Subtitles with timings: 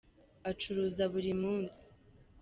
[0.49, 1.75] acuruza burimunsi.